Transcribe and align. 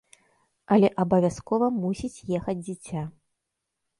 Але 0.75 0.89
абавязкова 1.03 1.67
мусіць 1.83 2.23
ехаць 2.39 2.57
дзіця. 2.65 3.01